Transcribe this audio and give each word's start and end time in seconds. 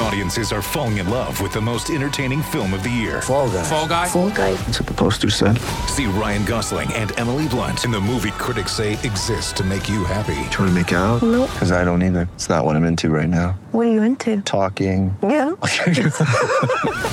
Audiences 0.00 0.52
are 0.52 0.60
falling 0.62 0.98
in 0.98 1.08
love 1.08 1.40
with 1.40 1.52
the 1.52 1.60
most 1.60 1.88
entertaining 1.90 2.42
film 2.42 2.74
of 2.74 2.82
the 2.82 2.90
year. 2.90 3.22
Fall 3.22 3.48
guy. 3.50 3.62
Fall 3.62 3.88
guy. 3.88 4.06
Fall 4.08 4.30
guy. 4.30 4.52
That's 4.54 4.80
what 4.80 4.88
the 4.88 4.94
poster 4.94 5.30
said. 5.30 5.56
See 5.88 6.06
Ryan 6.06 6.44
Gosling 6.44 6.92
and 6.94 7.16
Emily 7.18 7.48
Blunt 7.48 7.84
in 7.84 7.90
the 7.90 8.00
movie 8.00 8.32
critics 8.32 8.72
say 8.72 8.94
exists 8.94 9.52
to 9.54 9.64
make 9.64 9.88
you 9.88 10.04
happy. 10.04 10.34
Trying 10.50 10.68
to 10.68 10.72
make 10.72 10.92
it 10.92 10.96
out? 10.96 11.22
Nope. 11.22 11.50
Because 11.52 11.72
I 11.72 11.84
don't 11.84 12.02
either. 12.02 12.28
It's 12.34 12.48
not 12.48 12.64
what 12.64 12.76
I'm 12.76 12.84
into 12.84 13.08
right 13.10 13.28
now. 13.28 13.52
What 13.72 13.86
are 13.86 13.90
you 13.92 14.02
into? 14.02 14.40
Talking. 14.42 15.16
Yeah. 15.22 15.54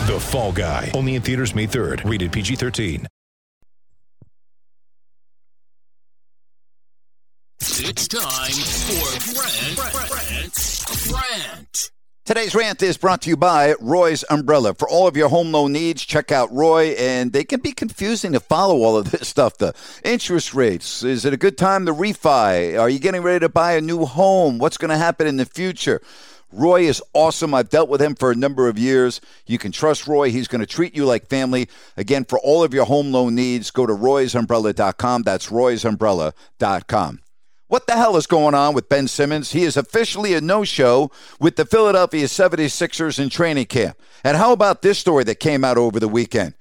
The 0.02 0.20
Fall 0.20 0.52
Guy. 0.52 0.90
Only 0.95 1.13
in 1.16 1.21
theaters 1.21 1.54
May 1.54 1.68
3rd. 1.68 2.09
Rated 2.09 2.32
PG 2.32 2.55
13. 2.55 3.05
It's 7.62 8.07
time 8.07 8.51
for 8.51 9.34
Brent, 9.34 9.76
Brent, 9.77 10.85
Brent. 11.07 11.91
Today's 12.32 12.55
rant 12.55 12.82
is 12.82 12.96
brought 12.96 13.24
to 13.24 13.29
you 13.29 13.35
by 13.35 13.76
Roy's 13.82 14.24
Umbrella. 14.29 14.74
For 14.74 14.87
all 14.87 15.05
of 15.05 15.18
your 15.18 15.27
home 15.27 15.51
loan 15.51 15.74
needs, 15.74 16.05
check 16.05 16.32
out 16.32 16.49
Roy, 16.49 16.96
and 16.98 17.34
they 17.34 17.43
can 17.43 17.60
be 17.60 17.73
confusing 17.73 18.32
to 18.32 18.40
follow 18.40 18.84
all 18.84 18.96
of 18.96 19.12
this 19.12 19.27
stuff. 19.27 19.57
The 19.57 19.73
interest 20.05 20.54
rates. 20.54 21.04
Is 21.04 21.26
it 21.26 21.34
a 21.34 21.38
good 21.38 21.57
time 21.57 21.85
to 21.88 21.93
refi? 21.93 22.79
Are 22.79 22.90
you 22.90 22.99
getting 22.99 23.21
ready 23.21 23.41
to 23.41 23.49
buy 23.49 23.73
a 23.73 23.82
new 23.82 24.05
home? 24.05 24.60
What's 24.60 24.77
going 24.77 24.91
to 24.91 24.98
happen 24.98 25.27
in 25.27 25.35
the 25.35 25.46
future? 25.46 26.01
Roy 26.54 26.84
is 26.84 27.04
awesome. 27.13 27.54
I've 27.54 27.68
dealt 27.68 27.90
with 27.90 28.01
him 28.01 28.15
for 28.15 28.32
a 28.32 28.35
number 28.35 28.70
of 28.70 28.79
years. 28.79 29.20
You 29.45 29.57
can 29.57 29.73
trust 29.73 30.07
Roy. 30.07 30.32
He's 30.32 30.48
going 30.48 30.62
to 30.62 30.66
treat 30.66 30.95
you 30.95 31.04
like 31.04 31.27
family. 31.27 31.68
Again, 31.98 32.23
for 32.23 32.40
all 32.40 32.63
of 32.63 32.73
your 32.73 32.85
home 32.85 33.12
loan 33.12 33.35
needs, 33.35 33.71
go 33.71 33.85
to 33.85 33.93
roysumbrella.com. 33.93 35.23
That's 35.23 35.49
roysumbrella.com. 35.49 37.20
What 37.72 37.88
the 37.88 37.96
hell 37.96 38.18
is 38.18 38.27
going 38.27 38.54
on 38.54 38.74
with 38.74 38.90
Ben 38.90 39.08
Simmons? 39.08 39.54
He 39.54 39.64
is 39.64 39.77
officially 39.77 40.34
a 40.34 40.41
no 40.41 40.66
show 40.66 41.10
with 41.40 41.55
the 41.55 41.64
Philadelphia 41.64 42.26
76ers 42.26 43.18
in 43.18 43.30
training 43.30 43.68
camp. 43.68 43.98
And 44.26 44.36
how 44.36 44.52
about 44.52 44.82
this 44.82 45.00
story 45.00 45.24
that 45.24 45.40
came 45.40 45.63
out 45.63 45.78
over 45.78 45.98
the 45.98 46.10
weekend? 46.10 46.54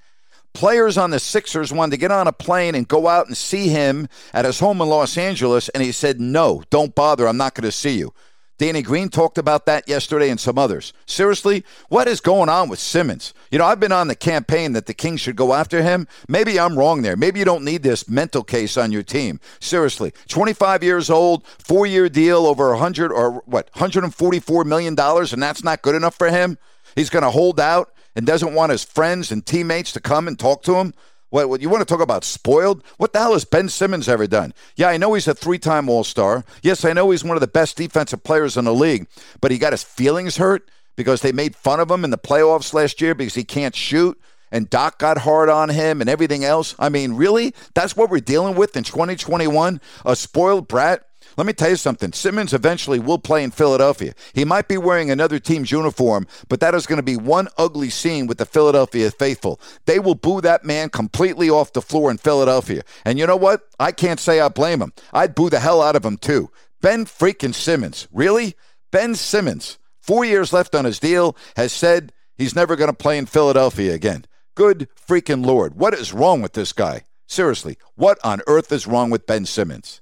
Players 0.53 0.97
on 0.97 1.09
the 1.09 1.19
Sixers 1.19 1.73
wanted 1.73 1.91
to 1.91 1.97
get 1.97 2.11
on 2.11 2.27
a 2.27 2.31
plane 2.31 2.75
and 2.75 2.87
go 2.87 3.09
out 3.09 3.27
and 3.27 3.35
see 3.35 3.67
him 3.67 4.07
at 4.33 4.45
his 4.45 4.61
home 4.61 4.79
in 4.79 4.87
Los 4.87 5.17
Angeles, 5.17 5.67
and 5.67 5.83
he 5.83 5.91
said, 5.91 6.21
No, 6.21 6.63
don't 6.69 6.95
bother. 6.95 7.27
I'm 7.27 7.35
not 7.35 7.55
going 7.55 7.65
to 7.65 7.73
see 7.73 7.97
you. 7.97 8.13
Danny 8.61 8.83
Green 8.83 9.09
talked 9.09 9.39
about 9.39 9.65
that 9.65 9.89
yesterday 9.89 10.29
and 10.29 10.39
some 10.39 10.59
others. 10.59 10.93
Seriously, 11.07 11.65
what 11.89 12.07
is 12.07 12.21
going 12.21 12.47
on 12.47 12.69
with 12.69 12.77
Simmons? 12.77 13.33
You 13.49 13.57
know, 13.57 13.65
I've 13.65 13.79
been 13.79 13.91
on 13.91 14.07
the 14.07 14.15
campaign 14.15 14.73
that 14.73 14.85
the 14.85 14.93
Kings 14.93 15.19
should 15.19 15.35
go 15.35 15.55
after 15.55 15.81
him. 15.81 16.07
Maybe 16.27 16.59
I'm 16.59 16.77
wrong 16.77 17.01
there. 17.01 17.17
Maybe 17.17 17.39
you 17.39 17.45
don't 17.45 17.63
need 17.63 17.81
this 17.81 18.07
mental 18.07 18.43
case 18.43 18.77
on 18.77 18.91
your 18.91 19.01
team. 19.01 19.39
Seriously, 19.59 20.13
25 20.27 20.83
years 20.83 21.09
old, 21.09 21.43
four 21.57 21.87
year 21.87 22.07
deal, 22.07 22.45
over 22.45 22.69
100 22.69 23.11
or 23.11 23.41
what, 23.47 23.71
144 23.73 24.63
million 24.63 24.93
dollars, 24.93 25.33
and 25.33 25.41
that's 25.41 25.63
not 25.63 25.81
good 25.81 25.95
enough 25.95 26.15
for 26.15 26.29
him. 26.29 26.59
He's 26.93 27.09
going 27.09 27.23
to 27.23 27.31
hold 27.31 27.59
out 27.59 27.91
and 28.15 28.27
doesn't 28.27 28.53
want 28.53 28.71
his 28.71 28.83
friends 28.83 29.31
and 29.31 29.43
teammates 29.43 29.91
to 29.93 29.99
come 29.99 30.27
and 30.27 30.37
talk 30.37 30.61
to 30.63 30.75
him. 30.75 30.93
What, 31.31 31.49
what 31.49 31.61
you 31.61 31.69
want 31.69 31.81
to 31.81 31.91
talk 31.91 32.01
about 32.03 32.23
spoiled? 32.23 32.83
What 32.97 33.13
the 33.13 33.19
hell 33.19 33.33
has 33.33 33.45
Ben 33.45 33.69
Simmons 33.69 34.07
ever 34.07 34.27
done? 34.27 34.53
Yeah, 34.75 34.89
I 34.89 34.97
know 34.97 35.13
he's 35.15 35.27
a 35.27 35.33
three-time 35.33 35.89
All-Star. 35.89 36.45
Yes, 36.61 36.85
I 36.85 36.93
know 36.93 37.09
he's 37.09 37.23
one 37.23 37.35
of 37.37 37.41
the 37.41 37.47
best 37.47 37.77
defensive 37.77 38.23
players 38.23 38.57
in 38.57 38.65
the 38.65 38.73
league, 38.73 39.07
but 39.39 39.49
he 39.49 39.57
got 39.57 39.73
his 39.73 39.83
feelings 39.83 40.37
hurt 40.37 40.69
because 40.95 41.21
they 41.21 41.31
made 41.31 41.55
fun 41.55 41.79
of 41.79 41.89
him 41.89 42.03
in 42.03 42.11
the 42.11 42.17
playoffs 42.17 42.73
last 42.73 43.01
year 43.01 43.15
because 43.15 43.35
he 43.35 43.43
can't 43.43 43.75
shoot 43.75 44.19
and 44.51 44.69
Doc 44.69 44.99
got 44.99 45.19
hard 45.19 45.49
on 45.49 45.69
him 45.69 46.01
and 46.01 46.09
everything 46.09 46.43
else. 46.43 46.75
I 46.77 46.89
mean, 46.89 47.13
really? 47.13 47.55
That's 47.73 47.95
what 47.95 48.09
we're 48.09 48.19
dealing 48.19 48.55
with 48.55 48.75
in 48.75 48.83
2021? 48.83 49.79
A 50.05 50.15
spoiled 50.15 50.67
brat? 50.67 51.05
Let 51.37 51.47
me 51.47 51.53
tell 51.53 51.69
you 51.69 51.75
something. 51.75 52.13
Simmons 52.13 52.53
eventually 52.53 52.99
will 52.99 53.19
play 53.19 53.43
in 53.43 53.51
Philadelphia. 53.51 54.13
He 54.33 54.45
might 54.45 54.67
be 54.67 54.77
wearing 54.77 55.09
another 55.09 55.39
team's 55.39 55.71
uniform, 55.71 56.27
but 56.49 56.59
that 56.59 56.75
is 56.75 56.85
going 56.85 56.97
to 56.97 57.03
be 57.03 57.17
one 57.17 57.47
ugly 57.57 57.89
scene 57.89 58.27
with 58.27 58.37
the 58.37 58.45
Philadelphia 58.45 59.11
faithful. 59.11 59.59
They 59.85 59.99
will 59.99 60.15
boo 60.15 60.41
that 60.41 60.65
man 60.65 60.89
completely 60.89 61.49
off 61.49 61.73
the 61.73 61.81
floor 61.81 62.11
in 62.11 62.17
Philadelphia. 62.17 62.83
And 63.05 63.17
you 63.17 63.27
know 63.27 63.37
what? 63.37 63.61
I 63.79 63.91
can't 63.91 64.19
say 64.19 64.39
I 64.39 64.49
blame 64.49 64.81
him. 64.81 64.93
I'd 65.13 65.35
boo 65.35 65.49
the 65.49 65.59
hell 65.59 65.81
out 65.81 65.95
of 65.95 66.05
him 66.05 66.17
too. 66.17 66.51
Ben 66.81 67.05
freaking 67.05 67.53
Simmons. 67.53 68.07
Really? 68.11 68.55
Ben 68.91 69.15
Simmons, 69.15 69.77
four 69.99 70.25
years 70.25 70.51
left 70.51 70.75
on 70.75 70.85
his 70.85 70.99
deal, 70.99 71.37
has 71.55 71.71
said 71.71 72.11
he's 72.37 72.55
never 72.55 72.75
going 72.75 72.89
to 72.89 72.95
play 72.95 73.17
in 73.17 73.25
Philadelphia 73.25 73.93
again. 73.93 74.25
Good 74.55 74.89
freaking 74.95 75.45
Lord. 75.45 75.75
What 75.75 75.93
is 75.93 76.13
wrong 76.13 76.41
with 76.41 76.53
this 76.53 76.73
guy? 76.73 77.05
Seriously, 77.27 77.77
what 77.95 78.19
on 78.23 78.41
earth 78.47 78.71
is 78.73 78.85
wrong 78.85 79.09
with 79.09 79.25
Ben 79.25 79.45
Simmons? 79.45 80.01